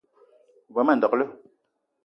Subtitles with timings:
[0.69, 1.25] O be ma ndekle